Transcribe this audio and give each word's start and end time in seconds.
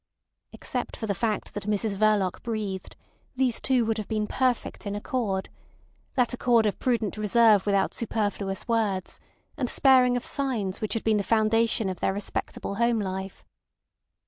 Except 0.51 0.97
for 0.97 1.05
the 1.05 1.13
fact 1.13 1.53
that 1.53 1.67
Mrs 1.67 1.95
Verloc 1.95 2.41
breathed 2.41 2.95
these 3.35 3.61
two 3.61 3.85
would 3.85 3.99
have 3.99 4.07
been 4.07 4.25
perfect 4.25 4.87
in 4.87 4.95
accord: 4.95 5.47
that 6.15 6.33
accord 6.33 6.65
of 6.65 6.79
prudent 6.79 7.17
reserve 7.17 7.67
without 7.67 7.93
superfluous 7.93 8.67
words, 8.67 9.19
and 9.57 9.69
sparing 9.69 10.17
of 10.17 10.25
signs, 10.25 10.81
which 10.81 10.95
had 10.95 11.03
been 11.03 11.17
the 11.17 11.23
foundation 11.23 11.87
of 11.87 11.99
their 11.99 12.13
respectable 12.13 12.73
home 12.81 12.99
life. 12.99 13.45